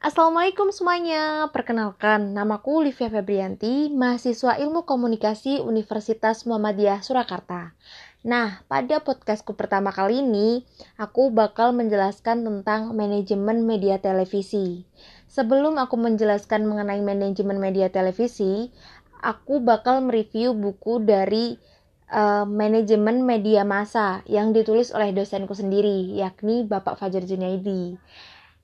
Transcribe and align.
Assalamualaikum 0.00 0.72
semuanya, 0.72 1.52
perkenalkan 1.52 2.32
namaku 2.32 2.88
Livia 2.88 3.12
Febrianti, 3.12 3.92
mahasiswa 3.92 4.56
ilmu 4.56 4.88
komunikasi 4.88 5.60
Universitas 5.60 6.48
Muhammadiyah 6.48 7.04
Surakarta. 7.04 7.76
Nah, 8.24 8.64
pada 8.64 9.04
podcastku 9.04 9.52
pertama 9.60 9.92
kali 9.92 10.24
ini, 10.24 10.64
aku 10.96 11.28
bakal 11.28 11.76
menjelaskan 11.76 12.48
tentang 12.48 12.96
manajemen 12.96 13.68
media 13.68 14.00
televisi. 14.00 14.88
Sebelum 15.28 15.76
aku 15.76 16.00
menjelaskan 16.00 16.64
mengenai 16.64 17.04
manajemen 17.04 17.60
media 17.60 17.92
televisi, 17.92 18.72
aku 19.20 19.60
bakal 19.60 20.00
mereview 20.00 20.56
buku 20.56 21.04
dari 21.04 21.60
uh, 22.08 22.48
manajemen 22.48 23.20
media 23.20 23.68
massa 23.68 24.24
yang 24.24 24.56
ditulis 24.56 24.96
oleh 24.96 25.12
dosenku 25.12 25.52
sendiri, 25.52 26.16
yakni 26.16 26.64
Bapak 26.64 26.96
Fajar 26.96 27.28
Junaidi. 27.28 28.00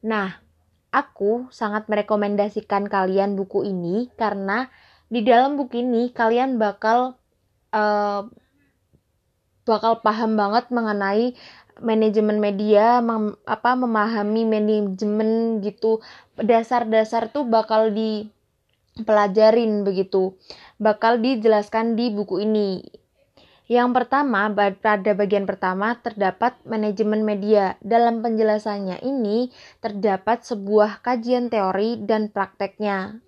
Nah, 0.00 0.45
Aku 0.96 1.52
sangat 1.52 1.92
merekomendasikan 1.92 2.88
kalian 2.88 3.36
buku 3.36 3.68
ini 3.68 4.08
karena 4.16 4.72
di 5.12 5.20
dalam 5.20 5.60
buku 5.60 5.84
ini 5.84 6.08
kalian 6.08 6.56
bakal 6.56 7.20
uh, 7.76 8.24
bakal 9.68 10.00
paham 10.00 10.40
banget 10.40 10.72
mengenai 10.72 11.36
manajemen 11.84 12.40
media, 12.40 13.04
mem, 13.04 13.36
apa 13.44 13.76
memahami 13.76 14.48
manajemen 14.48 15.60
gitu. 15.60 16.00
Dasar-dasar 16.40 17.28
tuh 17.28 17.44
bakal 17.44 17.92
dipelajarin 17.92 19.84
begitu. 19.84 20.40
Bakal 20.80 21.20
dijelaskan 21.20 21.92
di 21.92 22.08
buku 22.08 22.40
ini. 22.40 22.80
Yang 23.66 23.98
pertama, 23.98 24.46
pada 24.78 25.10
bagian 25.18 25.42
pertama 25.42 25.98
terdapat 25.98 26.54
manajemen 26.62 27.26
media. 27.26 27.74
Dalam 27.82 28.22
penjelasannya 28.22 29.02
ini 29.02 29.50
terdapat 29.82 30.46
sebuah 30.46 31.02
kajian 31.02 31.50
teori 31.50 31.98
dan 32.06 32.30
prakteknya. 32.30 33.18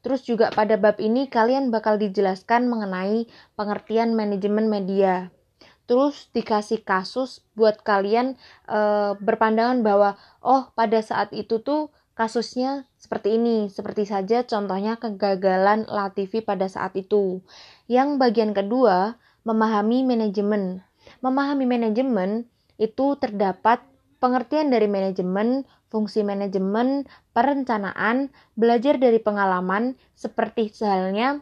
Terus 0.00 0.24
juga 0.24 0.48
pada 0.54 0.78
bab 0.78 0.96
ini 1.02 1.26
kalian 1.26 1.74
bakal 1.74 1.98
dijelaskan 1.98 2.70
mengenai 2.70 3.26
pengertian 3.58 4.16
manajemen 4.16 4.70
media. 4.70 5.28
Terus 5.84 6.30
dikasih 6.30 6.86
kasus 6.86 7.42
buat 7.58 7.82
kalian 7.82 8.38
e, 8.70 8.80
berpandangan 9.18 9.82
bahwa 9.82 10.14
oh 10.38 10.70
pada 10.78 11.02
saat 11.02 11.34
itu 11.34 11.60
tuh 11.60 11.90
kasusnya 12.14 12.86
seperti 12.94 13.36
ini. 13.36 13.66
Seperti 13.68 14.06
saja 14.06 14.46
contohnya 14.46 14.96
kegagalan 14.96 15.84
Latifi 15.90 16.40
pada 16.40 16.70
saat 16.70 16.94
itu. 16.94 17.42
Yang 17.90 18.22
bagian 18.22 18.54
kedua 18.54 19.18
memahami 19.44 20.04
manajemen. 20.04 20.84
Memahami 21.24 21.64
manajemen 21.64 22.46
itu 22.76 23.16
terdapat 23.20 23.84
pengertian 24.20 24.68
dari 24.68 24.86
manajemen, 24.86 25.64
fungsi 25.88 26.22
manajemen, 26.22 27.08
perencanaan, 27.32 28.30
belajar 28.54 29.00
dari 29.00 29.18
pengalaman, 29.18 29.96
seperti 30.14 30.70
halnya 30.84 31.40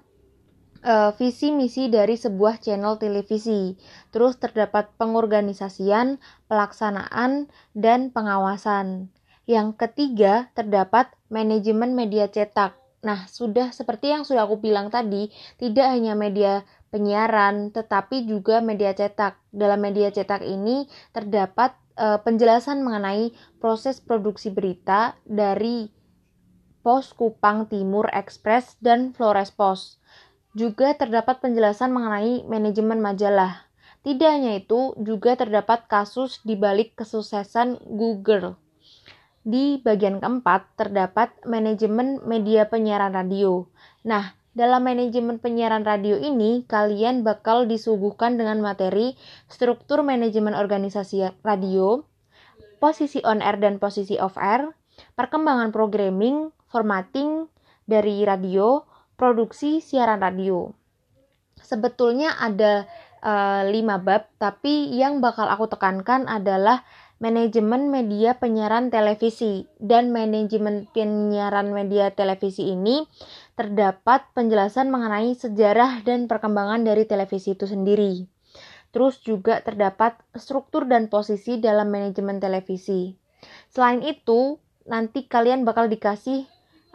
uh, 0.82 1.10
visi 1.14 1.50
misi 1.50 1.90
dari 1.90 2.14
sebuah 2.14 2.62
channel 2.62 2.98
televisi. 3.00 3.74
Terus 4.14 4.38
terdapat 4.38 4.94
pengorganisasian, 4.98 6.22
pelaksanaan, 6.46 7.50
dan 7.74 8.14
pengawasan. 8.14 9.10
Yang 9.48 9.80
ketiga 9.80 10.52
terdapat 10.52 11.08
manajemen 11.32 11.96
media 11.96 12.28
cetak. 12.28 12.76
Nah, 12.98 13.30
sudah 13.30 13.70
seperti 13.70 14.10
yang 14.10 14.26
sudah 14.26 14.44
aku 14.44 14.58
bilang 14.58 14.90
tadi, 14.90 15.30
tidak 15.56 15.86
hanya 15.86 16.18
media 16.18 16.66
penyiaran, 16.88 17.70
tetapi 17.72 18.24
juga 18.24 18.60
media 18.64 18.92
cetak. 18.96 19.38
Dalam 19.52 19.80
media 19.80 20.08
cetak 20.08 20.44
ini 20.44 20.88
terdapat 21.12 21.76
e, 21.96 22.20
penjelasan 22.24 22.80
mengenai 22.80 23.32
proses 23.60 24.00
produksi 24.00 24.48
berita 24.52 25.16
dari 25.24 25.92
Pos 26.80 27.12
Kupang 27.12 27.68
Timur 27.68 28.08
Express 28.14 28.80
dan 28.80 29.12
Flores 29.12 29.52
Post. 29.52 30.00
Juga 30.56 30.96
terdapat 30.96 31.44
penjelasan 31.44 31.92
mengenai 31.92 32.48
manajemen 32.48 33.04
majalah. 33.04 33.68
Tidak 34.06 34.30
hanya 34.30 34.56
itu, 34.56 34.96
juga 34.96 35.36
terdapat 35.36 35.84
kasus 35.90 36.40
di 36.46 36.56
balik 36.56 36.96
kesuksesan 36.96 37.82
Google. 37.84 38.56
Di 39.44 39.84
bagian 39.84 40.22
keempat 40.22 40.80
terdapat 40.80 41.34
manajemen 41.44 42.24
media 42.24 42.64
penyiaran 42.64 43.12
radio. 43.12 43.68
Nah, 44.06 44.37
dalam 44.58 44.82
manajemen 44.82 45.38
penyiaran 45.38 45.86
radio 45.86 46.18
ini, 46.18 46.66
kalian 46.66 47.22
bakal 47.22 47.70
disuguhkan 47.70 48.34
dengan 48.34 48.58
materi 48.58 49.14
struktur 49.46 50.02
manajemen 50.02 50.58
organisasi 50.58 51.30
radio, 51.46 52.02
posisi 52.82 53.22
on 53.22 53.38
air 53.38 53.62
dan 53.62 53.78
posisi 53.78 54.18
off 54.18 54.34
air, 54.34 54.74
perkembangan 55.14 55.70
programming, 55.70 56.50
formatting 56.66 57.46
dari 57.86 58.26
radio, 58.26 58.82
produksi 59.14 59.78
siaran 59.78 60.18
radio. 60.18 60.74
Sebetulnya 61.62 62.34
ada 62.42 62.90
uh, 63.22 63.62
lima 63.70 64.02
bab, 64.02 64.26
tapi 64.42 64.90
yang 64.90 65.22
bakal 65.22 65.46
aku 65.46 65.70
tekankan 65.70 66.26
adalah 66.26 66.82
manajemen 67.18 67.90
media 67.90 68.38
penyiaran 68.38 68.94
televisi 68.94 69.66
dan 69.82 70.14
manajemen 70.14 70.86
penyiaran 70.94 71.74
media 71.74 72.14
televisi 72.14 72.70
ini 72.74 73.02
terdapat 73.58 74.22
penjelasan 74.38 74.86
mengenai 74.86 75.34
sejarah 75.34 76.06
dan 76.06 76.30
perkembangan 76.30 76.86
dari 76.86 77.02
televisi 77.10 77.58
itu 77.58 77.66
sendiri. 77.66 78.30
Terus 78.94 79.18
juga 79.20 79.58
terdapat 79.60 80.16
struktur 80.38 80.86
dan 80.86 81.10
posisi 81.10 81.58
dalam 81.58 81.90
manajemen 81.90 82.38
televisi. 82.38 83.18
Selain 83.68 84.00
itu, 84.06 84.62
nanti 84.86 85.26
kalian 85.26 85.66
bakal 85.66 85.90
dikasih 85.90 86.46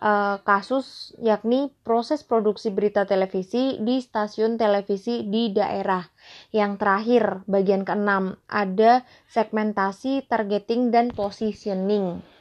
uh, 0.02 0.41
kasus 0.41 1.13
yakni 1.22 1.69
proses 1.85 2.25
produksi 2.25 2.73
berita 2.73 3.06
televisi 3.06 3.78
di 3.84 4.02
stasiun 4.02 4.57
televisi 4.57 5.28
di 5.28 5.53
daerah. 5.53 6.02
Yang 6.50 6.72
terakhir, 6.81 7.23
bagian 7.46 7.84
keenam, 7.85 8.40
ada 8.47 9.06
segmentasi, 9.29 10.25
targeting, 10.25 10.90
dan 10.90 11.13
positioning. 11.13 12.32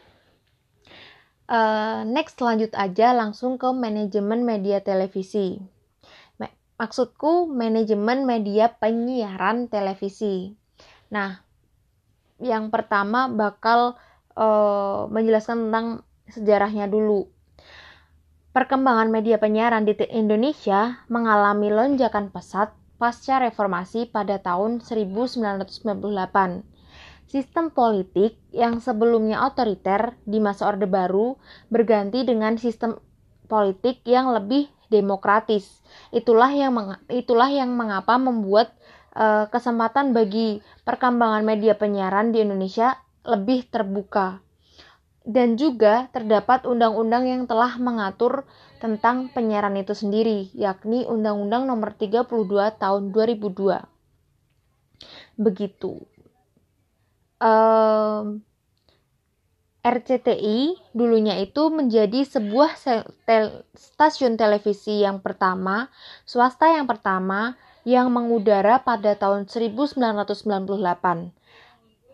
Uh, 1.52 2.08
next 2.08 2.40
lanjut 2.40 2.72
aja 2.72 3.12
langsung 3.12 3.60
ke 3.60 3.68
manajemen 3.76 4.40
media 4.40 4.80
televisi. 4.80 5.60
Maksudku 6.82 7.46
manajemen 7.46 8.26
media 8.26 8.66
penyiaran 8.66 9.70
televisi. 9.70 10.50
Nah, 11.14 11.38
yang 12.42 12.74
pertama 12.74 13.30
bakal 13.30 13.94
uh, 14.34 15.06
menjelaskan 15.06 15.70
tentang 15.70 15.86
sejarahnya 16.26 16.90
dulu. 16.90 17.30
Perkembangan 18.50 19.14
media 19.14 19.38
penyiaran 19.38 19.86
di 19.86 19.94
Indonesia 20.10 21.06
mengalami 21.06 21.70
lonjakan 21.70 22.34
pesat 22.34 22.74
pasca 22.98 23.38
reformasi 23.38 24.10
pada 24.10 24.42
tahun 24.42 24.82
1998 24.82 25.62
Sistem 27.30 27.72
politik 27.72 28.36
yang 28.52 28.82
sebelumnya 28.82 29.46
otoriter 29.48 30.16
di 30.28 30.42
masa 30.42 30.68
Orde 30.68 30.84
Baru 30.84 31.40
berganti 31.72 32.26
dengan 32.28 32.60
sistem 32.60 33.00
politik 33.48 34.04
yang 34.08 34.32
lebih 34.32 34.68
demokratis. 34.92 35.80
Itulah 36.12 36.52
yang 36.52 36.76
itulah 37.08 37.48
yang 37.48 37.72
mengapa 37.72 38.20
membuat 38.20 38.76
uh, 39.16 39.48
kesempatan 39.48 40.12
bagi 40.12 40.60
perkembangan 40.84 41.44
media 41.44 41.72
penyiaran 41.72 42.36
di 42.36 42.44
Indonesia 42.44 43.00
lebih 43.24 43.68
terbuka. 43.72 44.44
Dan 45.22 45.54
juga 45.54 46.10
terdapat 46.10 46.66
undang-undang 46.66 47.30
yang 47.30 47.46
telah 47.46 47.78
mengatur 47.78 48.42
tentang 48.82 49.30
penyiaran 49.30 49.78
itu 49.78 49.94
sendiri, 49.94 50.50
yakni 50.50 51.06
Undang-Undang 51.06 51.70
Nomor 51.70 51.94
32 51.94 52.26
Tahun 52.82 53.02
2002. 53.14 53.86
Begitu 55.38 56.02
um, 57.42 58.38
RCTI 59.82 60.78
dulunya 60.94 61.42
itu 61.42 61.66
menjadi 61.74 62.22
sebuah 62.22 62.78
tel 63.26 63.66
stasiun 63.74 64.38
televisi 64.38 65.02
yang 65.02 65.18
pertama, 65.18 65.90
swasta 66.22 66.70
yang 66.70 66.86
pertama 66.86 67.58
yang 67.82 68.14
mengudara 68.14 68.78
pada 68.78 69.18
tahun 69.18 69.50
1998. 69.50 71.34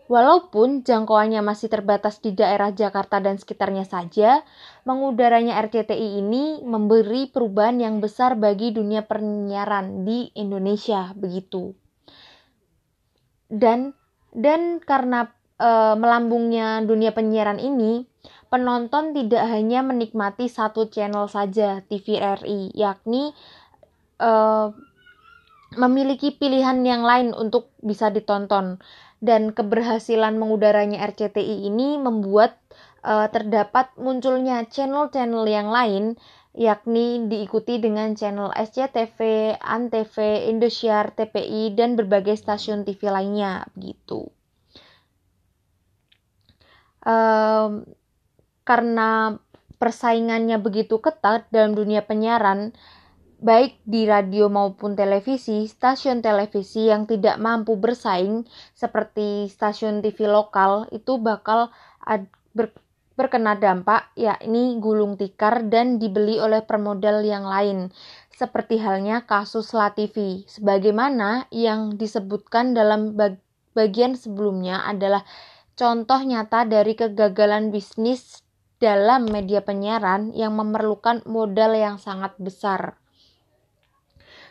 Walaupun 0.09 0.81
jangkauannya 0.81 1.45
masih 1.45 1.69
terbatas 1.69 2.17
di 2.17 2.33
daerah 2.33 2.73
Jakarta 2.73 3.21
dan 3.21 3.37
sekitarnya 3.37 3.85
saja, 3.85 4.41
mengudaranya 4.81 5.61
RCTI 5.61 6.25
ini 6.25 6.65
memberi 6.65 7.29
perubahan 7.29 7.77
yang 7.77 8.01
besar 8.01 8.33
bagi 8.33 8.73
dunia 8.73 9.05
penyiaran 9.05 10.09
di 10.09 10.33
Indonesia 10.33 11.13
begitu. 11.13 11.77
Dan 13.53 13.93
dan 14.33 14.81
karena 14.83 15.29
e, 15.57 15.69
melambungnya 15.97 16.81
dunia 16.85 17.13
penyiaran 17.13 17.57
ini, 17.57 18.05
penonton 18.49 19.13
tidak 19.13 19.45
hanya 19.49 19.81
menikmati 19.85 20.49
satu 20.49 20.89
channel 20.89 21.29
saja 21.29 21.81
TVRI, 21.85 22.73
yakni 22.73 23.33
e, 24.17 24.31
memiliki 25.77 26.33
pilihan 26.33 26.81
yang 26.81 27.05
lain 27.05 27.33
untuk 27.33 27.69
bisa 27.81 28.09
ditonton. 28.09 28.81
Dan 29.19 29.51
keberhasilan 29.51 30.39
mengudaranya 30.39 31.03
RCTI 31.11 31.67
ini 31.67 31.99
membuat 31.99 32.55
uh, 33.03 33.27
terdapat 33.27 33.91
munculnya 33.99 34.63
channel-channel 34.67 35.43
yang 35.43 35.67
lain 35.67 36.15
yakni 36.59 37.31
diikuti 37.31 37.79
dengan 37.79 38.11
channel 38.19 38.51
SCTV, 38.51 39.55
ANTV, 39.63 40.43
Indosiar, 40.51 41.15
TPI, 41.15 41.71
dan 41.71 41.95
berbagai 41.95 42.35
stasiun 42.35 42.83
TV 42.83 43.07
lainnya 43.07 43.63
begitu. 43.79 44.27
Um, 46.99 47.87
karena 48.67 49.39
persaingannya 49.79 50.59
begitu 50.59 50.99
ketat 50.99 51.47
dalam 51.47 51.79
dunia 51.79 52.03
penyiaran, 52.03 52.75
baik 53.39 53.79
di 53.87 54.03
radio 54.03 54.51
maupun 54.51 54.99
televisi, 54.99 55.63
stasiun 55.63 56.19
televisi 56.19 56.91
yang 56.91 57.07
tidak 57.07 57.39
mampu 57.39 57.79
bersaing 57.79 58.43
seperti 58.75 59.47
stasiun 59.47 60.03
TV 60.03 60.27
lokal 60.27 60.91
itu 60.91 61.15
bakal 61.23 61.71
ber, 62.51 62.75
berkena 63.19 63.59
dampak 63.59 64.15
yakni 64.15 64.79
gulung 64.79 65.19
tikar 65.19 65.67
dan 65.67 65.99
dibeli 65.99 66.39
oleh 66.39 66.63
permodal 66.63 67.19
yang 67.27 67.43
lain 67.43 67.91
seperti 68.31 68.79
halnya 68.79 69.27
kasus 69.27 69.75
La 69.75 69.91
TV 69.91 70.47
sebagaimana 70.47 71.51
yang 71.51 71.99
disebutkan 71.99 72.71
dalam 72.71 73.19
bag, 73.19 73.35
bagian 73.75 74.15
sebelumnya 74.15 74.87
adalah 74.87 75.27
contoh 75.75 76.23
nyata 76.23 76.63
dari 76.63 76.95
kegagalan 76.95 77.75
bisnis 77.75 78.39
dalam 78.79 79.27
media 79.27 79.59
penyiaran 79.59 80.31
yang 80.31 80.55
memerlukan 80.55 81.19
modal 81.27 81.75
yang 81.75 81.99
sangat 81.99 82.31
besar. 82.39 82.95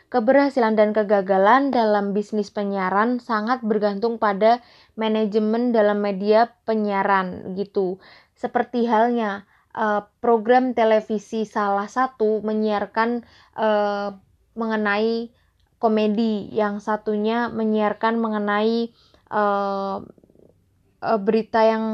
Keberhasilan 0.09 0.77
dan 0.77 0.97
kegagalan 0.97 1.69
dalam 1.69 2.17
bisnis 2.17 2.49
penyiaran 2.49 3.21
sangat 3.21 3.61
bergantung 3.61 4.17
pada 4.17 4.61
manajemen 4.97 5.73
dalam 5.73 6.01
media 6.01 6.49
penyiaran 6.65 7.57
gitu. 7.57 8.01
Seperti 8.39 8.87
halnya 8.87 9.43
uh, 9.75 10.07
program 10.23 10.79
televisi 10.79 11.43
salah 11.43 11.91
satu 11.91 12.39
menyiarkan 12.47 13.27
uh, 13.59 14.15
mengenai 14.55 15.35
komedi, 15.79 16.51
yang 16.55 16.83
satunya 16.83 17.51
menyiarkan 17.51 18.19
mengenai 18.19 18.91
uh, 19.31 20.03
uh, 21.03 21.19
berita 21.23 21.63
yang 21.63 21.85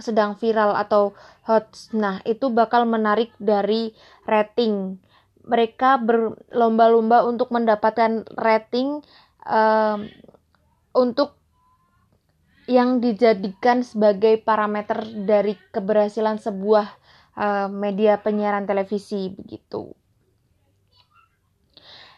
sedang 0.00 0.36
viral 0.36 0.76
atau 0.76 1.12
hot. 1.44 1.68
Nah, 1.92 2.24
itu 2.24 2.48
bakal 2.48 2.88
menarik 2.88 3.32
dari 3.36 3.92
rating. 4.24 4.96
Mereka 5.44 6.00
berlomba-lomba 6.00 7.28
untuk 7.28 7.52
mendapatkan 7.52 8.24
rating 8.32 9.04
uh, 9.44 10.00
untuk 10.96 11.36
yang 12.64 13.04
dijadikan 13.04 13.84
sebagai 13.84 14.40
parameter 14.40 15.04
dari 15.28 15.56
keberhasilan 15.72 16.40
sebuah 16.40 16.86
uh, 17.36 17.68
media 17.68 18.20
penyiaran 18.20 18.64
televisi 18.64 19.32
begitu. 19.32 19.92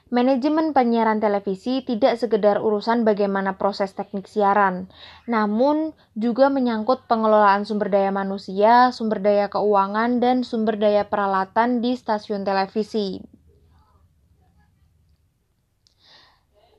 Manajemen 0.06 0.70
penyiaran 0.70 1.18
televisi 1.18 1.82
tidak 1.82 2.14
sekedar 2.14 2.62
urusan 2.62 3.02
bagaimana 3.02 3.58
proses 3.58 3.90
teknik 3.90 4.30
siaran, 4.30 4.86
namun 5.26 5.98
juga 6.14 6.46
menyangkut 6.46 7.10
pengelolaan 7.10 7.66
sumber 7.66 7.90
daya 7.90 8.14
manusia, 8.14 8.94
sumber 8.94 9.18
daya 9.18 9.50
keuangan, 9.50 10.22
dan 10.22 10.46
sumber 10.46 10.78
daya 10.78 11.10
peralatan 11.10 11.82
di 11.82 11.98
stasiun 11.98 12.46
televisi. 12.46 13.18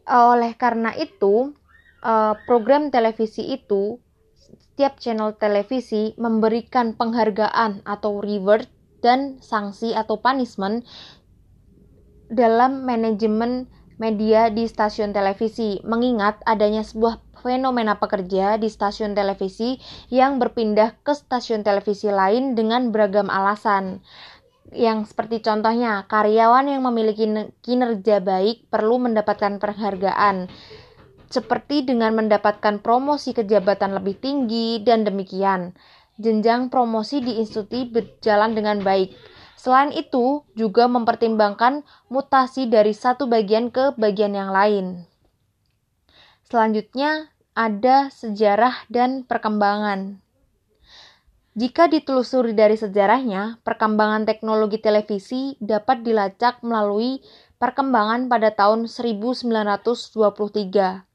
Oleh 0.08 0.56
karena 0.56 0.96
itu, 0.96 1.52
eh, 2.04 2.34
program 2.46 2.90
televisi 2.94 3.46
itu, 3.54 3.98
setiap 4.38 5.02
channel 5.02 5.34
televisi 5.36 6.14
memberikan 6.22 6.94
penghargaan 6.94 7.82
atau 7.84 8.22
reward 8.22 8.70
dan 9.02 9.42
sanksi 9.42 9.94
atau 9.94 10.22
punishment 10.22 10.86
dalam 12.28 12.84
manajemen 12.84 13.72
media 13.98 14.54
di 14.54 14.70
stasiun 14.70 15.10
televisi, 15.10 15.82
mengingat 15.82 16.38
adanya 16.46 16.86
sebuah 16.86 17.18
fenomena 17.42 17.98
pekerja 17.98 18.62
di 18.62 18.70
stasiun 18.70 19.18
televisi 19.18 19.82
yang 20.14 20.38
berpindah 20.38 21.02
ke 21.02 21.14
stasiun 21.18 21.66
televisi 21.66 22.14
lain 22.14 22.54
dengan 22.54 22.94
beragam 22.94 23.30
alasan. 23.34 24.06
Yang 24.70 25.16
seperti 25.16 25.42
contohnya, 25.42 26.06
karyawan 26.12 26.68
yang 26.68 26.84
memiliki 26.84 27.24
kinerja 27.64 28.20
baik 28.20 28.68
perlu 28.68 29.00
mendapatkan 29.00 29.64
penghargaan, 29.64 30.52
seperti 31.28 31.84
dengan 31.84 32.16
mendapatkan 32.16 32.80
promosi 32.80 33.36
kejabatan 33.36 33.96
lebih 33.96 34.20
tinggi 34.20 34.80
dan 34.84 35.04
demikian. 35.04 35.76
Jenjang 36.18 36.74
promosi 36.74 37.22
di 37.22 37.38
institusi 37.38 37.86
berjalan 37.86 38.58
dengan 38.58 38.82
baik 38.82 39.14
Selain 39.58 39.90
itu, 39.90 40.46
juga 40.54 40.86
mempertimbangkan 40.86 41.82
mutasi 42.14 42.70
dari 42.70 42.94
satu 42.94 43.26
bagian 43.26 43.74
ke 43.74 43.98
bagian 43.98 44.38
yang 44.38 44.54
lain. 44.54 45.10
Selanjutnya, 46.46 47.34
ada 47.58 48.14
sejarah 48.14 48.86
dan 48.94 49.26
perkembangan. 49.26 50.22
Jika 51.58 51.90
ditelusuri 51.90 52.54
dari 52.54 52.78
sejarahnya, 52.78 53.58
perkembangan 53.66 54.30
teknologi 54.30 54.78
televisi 54.78 55.58
dapat 55.58 56.06
dilacak 56.06 56.62
melalui 56.62 57.26
perkembangan 57.58 58.30
pada 58.30 58.54
tahun 58.54 58.86
1923. 58.86 61.07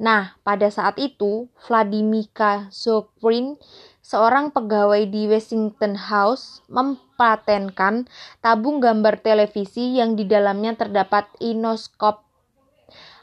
Nah, 0.00 0.32
pada 0.40 0.72
saat 0.72 0.96
itu, 0.96 1.52
Vladimir 1.68 2.24
Zokrin 2.72 3.60
seorang 4.00 4.48
pegawai 4.48 5.04
di 5.04 5.28
Washington 5.28 5.92
House 5.92 6.64
mempatenkan 6.72 8.08
tabung 8.40 8.80
gambar 8.80 9.20
televisi 9.20 10.00
yang 10.00 10.16
di 10.16 10.24
dalamnya 10.24 10.72
terdapat 10.72 11.28
inoskop. 11.44 12.24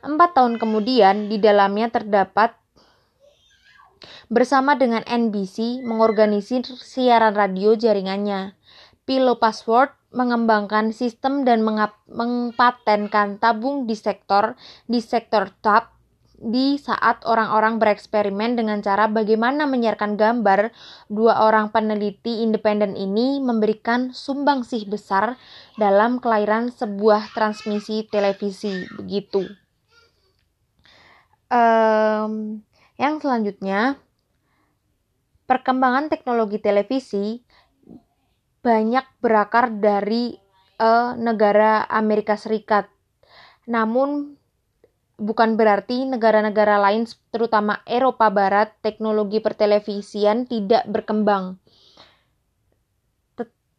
Empat 0.05 0.37
tahun 0.37 0.61
kemudian, 0.61 1.33
di 1.33 1.41
dalamnya 1.41 1.89
terdapat 1.89 2.53
bersama 4.29 4.77
dengan 4.77 5.01
NBC 5.01 5.81
mengorganisir 5.81 6.61
siaran 6.61 7.33
radio 7.33 7.73
jaringannya. 7.73 8.53
Pilo 9.01 9.41
Password 9.41 9.97
mengembangkan 10.13 10.93
sistem 10.93 11.41
dan 11.41 11.65
mengapatenkan 11.65 13.41
tabung 13.41 13.89
di 13.89 13.97
sektor 13.97 14.53
di 14.85 15.01
sektor 15.01 15.49
tab 15.65 15.96
di 16.37 16.77
saat 16.77 17.25
orang-orang 17.25 17.81
bereksperimen 17.81 18.53
dengan 18.53 18.77
cara 18.85 19.09
bagaimana 19.09 19.65
menyiarkan 19.65 20.21
gambar, 20.21 20.69
dua 21.09 21.41
orang 21.41 21.73
peneliti 21.73 22.45
independen 22.45 22.93
ini 22.93 23.41
memberikan 23.41 24.13
sumbangsih 24.13 24.85
besar 24.85 25.35
dalam 25.81 26.21
kelahiran 26.21 26.69
sebuah 26.69 27.33
transmisi 27.33 28.05
televisi. 28.05 28.85
Begitu. 29.01 29.49
Um, 31.49 32.61
yang 33.01 33.17
selanjutnya, 33.17 33.97
perkembangan 35.49 36.13
teknologi 36.13 36.61
televisi 36.61 37.41
banyak 38.61 39.05
berakar 39.23 39.73
dari 39.73 40.37
uh, 40.77 41.17
negara 41.17 41.87
Amerika 41.89 42.37
Serikat. 42.37 42.91
Namun 43.65 44.36
bukan 45.17 45.57
berarti 45.57 46.05
negara-negara 46.05 46.77
lain 46.77 47.09
terutama 47.33 47.81
Eropa 47.89 48.29
Barat 48.29 48.77
teknologi 48.85 49.41
pertelevisian 49.41 50.45
tidak 50.45 50.85
berkembang. 50.85 51.57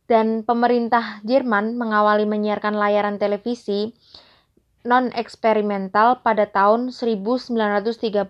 Dan 0.08 0.40
pemerintah 0.40 1.20
Jerman 1.20 1.76
mengawali 1.76 2.24
menyiarkan 2.24 2.72
layaran 2.72 3.20
televisi 3.20 3.92
non-eksperimental 4.88 6.24
pada 6.24 6.48
tahun 6.48 6.96
1935. 6.96 8.24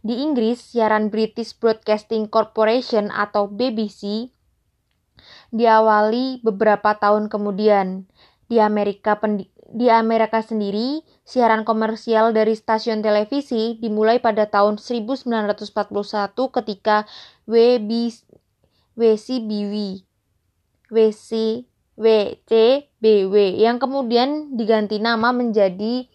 Di 0.00 0.14
Inggris, 0.24 0.58
siaran 0.72 1.12
British 1.12 1.52
Broadcasting 1.52 2.32
Corporation 2.32 3.12
atau 3.12 3.44
BBC 3.44 4.32
diawali 5.52 6.40
beberapa 6.40 6.96
tahun 6.96 7.28
kemudian. 7.28 8.08
Di 8.50 8.58
Amerika 8.58 9.14
di 9.70 9.86
Amerika 9.86 10.42
sendiri, 10.42 11.06
siaran 11.22 11.62
komersial 11.62 12.34
dari 12.34 12.58
stasiun 12.58 13.06
televisi 13.06 13.78
dimulai 13.78 14.18
pada 14.18 14.50
tahun 14.50 14.82
1941 14.82 15.70
ketika 16.34 17.06
WB, 17.46 17.90
WCBW, 18.98 19.74
WC, 20.90 21.30
WCBW 21.94 23.34
yang 23.62 23.78
kemudian 23.78 24.58
diganti 24.58 24.98
nama 24.98 25.30
menjadi 25.30 26.10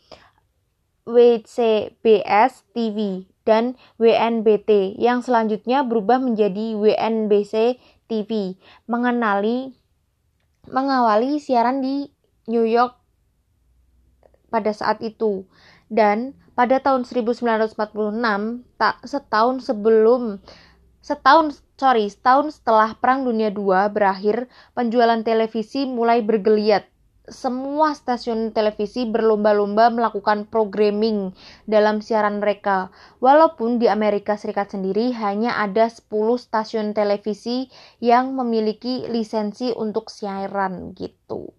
WCBS 1.06 2.66
TV 2.74 3.30
dan 3.46 3.78
WNBT 4.02 4.98
yang 4.98 5.22
selanjutnya 5.22 5.86
berubah 5.86 6.18
menjadi 6.18 6.74
WNBC 6.74 7.78
TV 8.10 8.58
mengenali 8.90 9.78
mengawali 10.66 11.38
siaran 11.38 11.86
di 11.86 12.10
New 12.50 12.66
York 12.66 13.05
pada 14.56 14.72
saat 14.72 15.04
itu. 15.04 15.44
Dan 15.92 16.32
pada 16.56 16.80
tahun 16.80 17.04
1946, 17.04 17.76
tak 18.80 18.96
setahun 19.04 19.68
sebelum 19.68 20.40
Setahun, 21.06 21.62
sorry, 21.78 22.10
setahun 22.10 22.58
setelah 22.58 22.98
Perang 22.98 23.30
Dunia 23.30 23.54
II 23.54 23.70
berakhir, 23.94 24.50
penjualan 24.74 25.22
televisi 25.22 25.86
mulai 25.86 26.26
bergeliat. 26.26 26.90
Semua 27.30 27.94
stasiun 27.94 28.58
televisi 28.58 29.06
berlomba-lomba 29.06 29.94
melakukan 29.94 30.50
programming 30.50 31.38
dalam 31.70 32.02
siaran 32.02 32.42
mereka. 32.42 32.90
Walaupun 33.22 33.78
di 33.78 33.86
Amerika 33.86 34.34
Serikat 34.34 34.74
sendiri 34.74 35.14
hanya 35.14 35.62
ada 35.62 35.86
10 35.86 36.10
stasiun 36.42 36.98
televisi 36.98 37.70
yang 38.02 38.34
memiliki 38.34 39.06
lisensi 39.06 39.78
untuk 39.78 40.10
siaran 40.10 40.98
gitu. 40.98 41.54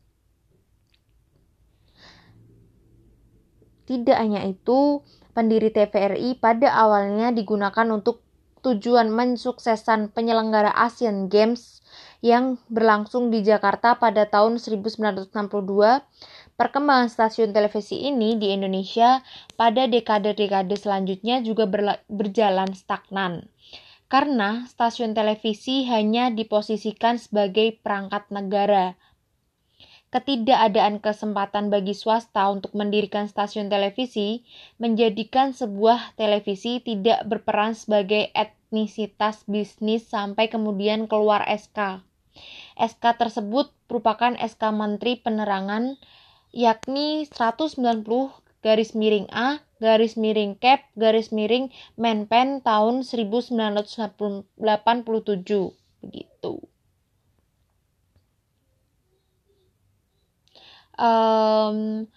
Tidak 3.86 4.18
hanya 4.18 4.42
itu, 4.42 5.00
pendiri 5.30 5.70
TVRI 5.70 6.42
pada 6.42 6.74
awalnya 6.74 7.30
digunakan 7.30 7.86
untuk 7.94 8.26
tujuan 8.66 9.14
mensukseskan 9.14 10.10
penyelenggara 10.10 10.74
Asian 10.74 11.30
Games 11.30 11.86
yang 12.18 12.58
berlangsung 12.66 13.30
di 13.30 13.46
Jakarta 13.46 13.94
pada 13.94 14.26
tahun 14.26 14.58
1962, 14.58 15.30
perkembangan 16.58 17.06
stasiun 17.06 17.54
televisi 17.54 18.10
ini 18.10 18.34
di 18.34 18.50
Indonesia 18.50 19.22
pada 19.54 19.86
dekade-dekade 19.86 20.74
selanjutnya 20.74 21.44
juga 21.46 21.70
berjalan 22.10 22.74
stagnan. 22.74 23.46
Karena 24.10 24.66
stasiun 24.66 25.14
televisi 25.14 25.86
hanya 25.86 26.30
diposisikan 26.30 27.18
sebagai 27.18 27.78
perangkat 27.82 28.30
negara, 28.34 28.98
ketidakadaan 30.14 31.02
kesempatan 31.02 31.68
bagi 31.68 31.92
swasta 31.92 32.46
untuk 32.48 32.72
mendirikan 32.78 33.26
stasiun 33.26 33.66
televisi 33.66 34.46
menjadikan 34.78 35.50
sebuah 35.50 36.14
televisi 36.14 36.78
tidak 36.78 37.26
berperan 37.26 37.74
sebagai 37.74 38.30
etnisitas 38.32 39.42
bisnis 39.50 40.06
sampai 40.06 40.46
kemudian 40.46 41.10
keluar 41.10 41.42
SK. 41.46 42.06
SK 42.76 43.04
tersebut 43.16 43.72
merupakan 43.88 44.36
SK 44.36 44.62
Menteri 44.70 45.18
Penerangan 45.18 45.98
yakni 46.54 47.26
190 47.26 47.80
garis 48.64 48.92
miring 48.96 49.28
A 49.32 49.60
garis 49.76 50.16
miring 50.16 50.56
cap 50.56 50.88
garis 50.96 51.28
miring 51.32 51.68
Menpen 52.00 52.64
tahun 52.64 53.04
1987 53.04 54.48
begitu. 56.00 56.54
Um, 60.96 62.08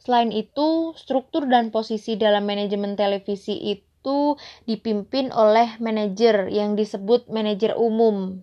selain 0.00 0.32
itu, 0.32 0.96
struktur 0.96 1.44
dan 1.44 1.68
posisi 1.68 2.16
dalam 2.16 2.48
manajemen 2.48 2.96
televisi 2.96 3.52
itu 3.56 4.40
dipimpin 4.64 5.28
oleh 5.34 5.76
manajer 5.80 6.48
yang 6.48 6.72
disebut 6.74 7.28
manajer 7.28 7.76
umum. 7.76 8.40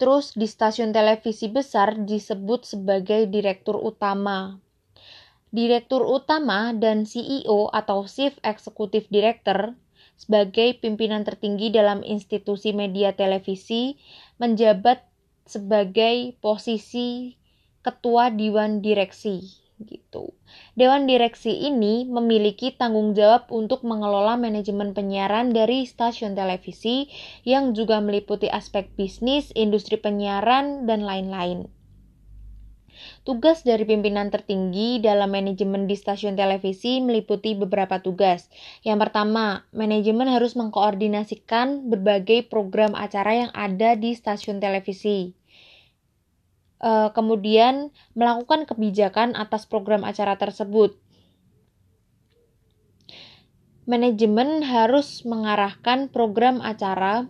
Terus 0.00 0.32
di 0.32 0.48
stasiun 0.48 0.96
televisi 0.96 1.52
besar 1.52 1.92
disebut 2.08 2.64
sebagai 2.64 3.28
direktur 3.28 3.76
utama. 3.76 4.56
Direktur 5.52 6.08
utama 6.08 6.72
dan 6.72 7.04
CEO 7.04 7.68
atau 7.68 8.08
Chief 8.08 8.32
Executive 8.40 9.10
Director 9.12 9.76
sebagai 10.20 10.76
pimpinan 10.80 11.24
tertinggi 11.24 11.72
dalam 11.72 12.00
institusi 12.04 12.76
media 12.76 13.16
televisi 13.16 13.96
menjabat 14.36 15.04
sebagai 15.48 16.36
posisi 16.44 17.39
ketua 17.80 18.28
dewan 18.28 18.84
direksi 18.84 19.60
gitu. 19.86 20.36
Dewan 20.76 21.08
direksi 21.08 21.64
ini 21.64 22.04
memiliki 22.04 22.76
tanggung 22.76 23.16
jawab 23.16 23.48
untuk 23.48 23.80
mengelola 23.80 24.36
manajemen 24.36 24.92
penyiaran 24.92 25.56
dari 25.56 25.88
stasiun 25.88 26.36
televisi 26.36 27.08
yang 27.48 27.72
juga 27.72 28.04
meliputi 28.04 28.52
aspek 28.52 28.92
bisnis, 28.96 29.48
industri 29.56 29.96
penyiaran, 29.96 30.84
dan 30.84 31.04
lain-lain. 31.04 31.72
Tugas 33.24 33.64
dari 33.64 33.88
pimpinan 33.88 34.28
tertinggi 34.28 35.00
dalam 35.00 35.32
manajemen 35.32 35.88
di 35.88 35.96
stasiun 35.96 36.36
televisi 36.36 37.00
meliputi 37.00 37.56
beberapa 37.56 38.04
tugas. 38.04 38.52
Yang 38.84 39.08
pertama, 39.08 39.64
manajemen 39.72 40.28
harus 40.28 40.52
mengkoordinasikan 40.52 41.88
berbagai 41.88 42.52
program 42.52 42.92
acara 42.92 43.48
yang 43.48 43.52
ada 43.56 43.96
di 43.96 44.12
stasiun 44.12 44.60
televisi 44.60 45.39
uh, 46.80 47.12
kemudian 47.12 47.92
melakukan 48.16 48.64
kebijakan 48.66 49.36
atas 49.36 49.68
program 49.68 50.02
acara 50.02 50.36
tersebut. 50.40 50.96
Manajemen 53.88 54.62
harus 54.62 55.24
mengarahkan 55.26 56.12
program 56.12 56.62
acara 56.62 57.26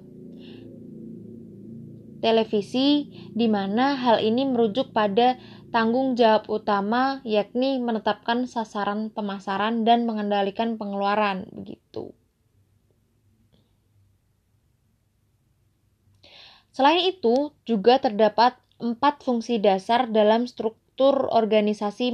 televisi 2.21 3.09
di 3.33 3.49
mana 3.49 3.97
hal 3.97 4.21
ini 4.21 4.45
merujuk 4.45 4.93
pada 4.93 5.41
tanggung 5.73 6.19
jawab 6.21 6.51
utama 6.53 7.25
yakni 7.25 7.81
menetapkan 7.81 8.45
sasaran 8.45 9.09
pemasaran 9.09 9.89
dan 9.89 10.05
mengendalikan 10.05 10.77
pengeluaran 10.77 11.49
begitu. 11.55 12.13
Selain 16.71 17.03
itu, 17.03 17.51
juga 17.67 17.99
terdapat 17.99 18.55
empat 18.81 19.23
fungsi 19.23 19.61
dasar 19.61 20.09
dalam 20.09 20.49
struktur 20.49 21.29
organisasi 21.31 22.13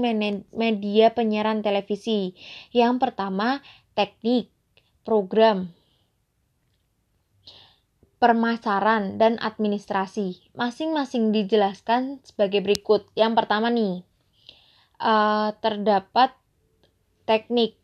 media 0.53 1.07
penyiaran 1.15 1.63
televisi. 1.63 2.35
Yang 2.75 3.03
pertama, 3.03 3.63
teknik, 3.95 4.51
program, 5.07 5.73
permasaran, 8.19 9.19
dan 9.19 9.39
administrasi. 9.39 10.53
Masing-masing 10.59 11.31
dijelaskan 11.31 12.21
sebagai 12.27 12.63
berikut. 12.63 13.07
Yang 13.15 13.33
pertama 13.39 13.71
nih, 13.71 14.03
uh, 15.01 15.55
terdapat 15.63 16.35
teknik. 17.29 17.79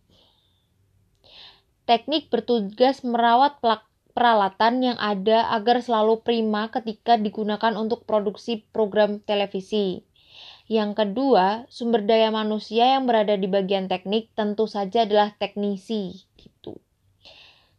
Teknik 1.83 2.31
bertugas 2.31 3.03
merawat 3.03 3.59
peralatan 4.12 4.85
yang 4.85 4.99
ada 5.00 5.50
agar 5.57 5.81
selalu 5.81 6.21
prima 6.23 6.69
ketika 6.69 7.16
digunakan 7.16 7.75
untuk 7.75 8.04
produksi 8.04 8.62
program 8.71 9.19
televisi. 9.25 10.04
Yang 10.71 11.04
kedua, 11.04 11.66
sumber 11.69 12.07
daya 12.07 12.33
manusia 12.33 12.97
yang 12.97 13.04
berada 13.04 13.35
di 13.37 13.50
bagian 13.50 13.90
teknik 13.90 14.33
tentu 14.33 14.71
saja 14.71 15.04
adalah 15.04 15.35
teknisi 15.37 16.25
gitu. 16.38 16.78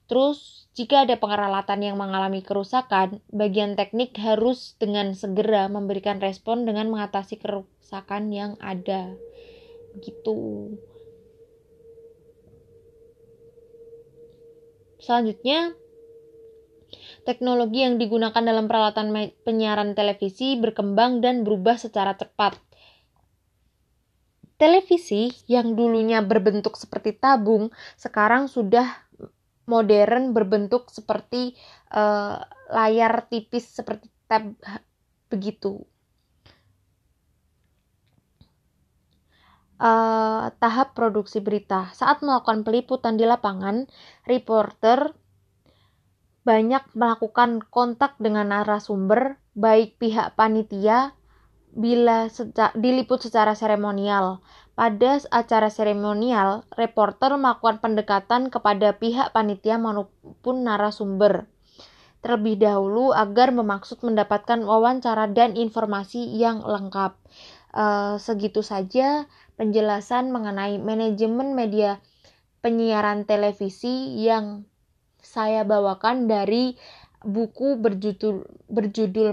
Terus, 0.06 0.70
jika 0.78 1.08
ada 1.08 1.16
peralatan 1.18 1.80
yang 1.82 1.98
mengalami 1.98 2.44
kerusakan, 2.44 3.24
bagian 3.34 3.74
teknik 3.74 4.14
harus 4.20 4.76
dengan 4.78 5.18
segera 5.18 5.70
memberikan 5.72 6.20
respon 6.20 6.68
dengan 6.68 6.92
mengatasi 6.92 7.40
kerusakan 7.40 8.30
yang 8.30 8.52
ada. 8.62 9.16
Gitu. 9.98 10.74
Selanjutnya, 15.04 15.76
teknologi 17.24 17.82
yang 17.84 17.96
digunakan 17.98 18.44
dalam 18.44 18.68
peralatan 18.68 19.12
penyiaran 19.48 19.96
televisi 19.96 20.60
berkembang 20.60 21.24
dan 21.24 21.48
berubah 21.48 21.80
secara 21.80 22.14
cepat. 22.14 22.60
Televisi 24.60 25.34
yang 25.50 25.76
dulunya 25.76 26.24
berbentuk 26.24 26.78
seperti 26.80 27.18
tabung, 27.18 27.74
sekarang 28.00 28.48
sudah 28.48 28.86
modern 29.68 30.36
berbentuk 30.36 30.92
seperti 30.92 31.56
uh, 31.96 32.44
layar 32.72 33.28
tipis 33.32 33.68
seperti 33.68 34.12
tab 34.28 34.56
begitu. 35.32 35.84
Uh, 39.84 40.48
tahap 40.64 40.96
produksi 40.96 41.44
berita. 41.44 41.92
Saat 41.92 42.24
melakukan 42.24 42.64
peliputan 42.64 43.20
di 43.20 43.28
lapangan, 43.28 43.84
reporter 44.24 45.12
banyak 46.44 46.84
melakukan 46.96 47.64
kontak 47.72 48.20
dengan 48.20 48.52
narasumber, 48.52 49.40
baik 49.56 50.00
pihak 50.00 50.36
panitia 50.36 51.16
bila 51.74 52.30
seca 52.30 52.70
diliput 52.76 53.24
secara 53.24 53.56
seremonial. 53.56 54.44
Pada 54.74 55.22
acara 55.32 55.70
seremonial, 55.70 56.66
reporter 56.76 57.38
melakukan 57.40 57.80
pendekatan 57.80 58.50
kepada 58.52 58.98
pihak 58.98 59.32
panitia 59.32 59.80
maupun 59.80 60.66
narasumber 60.66 61.50
terlebih 62.24 62.56
dahulu 62.56 63.12
agar 63.12 63.52
memaksud 63.52 64.00
mendapatkan 64.00 64.64
wawancara 64.64 65.28
dan 65.28 65.60
informasi 65.60 66.24
yang 66.40 66.64
lengkap. 66.64 67.20
E, 67.76 67.86
segitu 68.18 68.64
saja 68.64 69.28
penjelasan 69.60 70.32
mengenai 70.32 70.80
manajemen 70.80 71.52
media 71.52 72.00
penyiaran 72.64 73.28
televisi 73.28 74.24
yang 74.24 74.64
saya 75.24 75.64
bawakan 75.64 76.28
dari 76.28 76.76
buku 77.24 77.80
berjudul 77.80 78.44
berjudul 78.68 79.32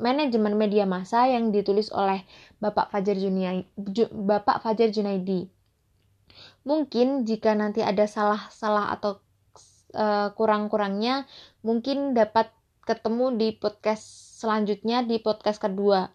manajemen 0.00 0.54
media 0.56 0.88
massa 0.88 1.28
yang 1.28 1.52
ditulis 1.52 1.92
oleh 1.92 2.24
Bapak 2.58 2.88
Fajar 2.88 3.14
Junaidi, 3.14 4.08
Bapak 4.08 4.64
Fajar 4.64 4.88
Junaidi. 4.88 5.52
Mungkin 6.64 7.28
jika 7.28 7.52
nanti 7.52 7.84
ada 7.84 8.08
salah-salah 8.08 8.96
atau 8.96 9.20
eh, 9.92 10.28
kurang-kurangnya 10.32 11.28
mungkin 11.60 12.16
dapat 12.16 12.48
ketemu 12.88 13.36
di 13.36 13.48
podcast 13.52 14.02
selanjutnya 14.40 15.04
di 15.04 15.20
podcast 15.20 15.60
kedua. 15.60 16.08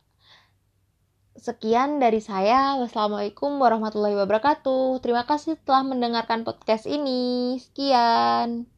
Sekian 1.36 2.02
dari 2.02 2.24
saya. 2.24 2.80
Wassalamualaikum 2.82 3.62
warahmatullahi 3.62 4.18
wabarakatuh. 4.18 5.04
Terima 5.04 5.28
kasih 5.28 5.60
telah 5.62 5.84
mendengarkan 5.86 6.48
podcast 6.48 6.90
ini. 6.90 7.60
Sekian. 7.60 8.75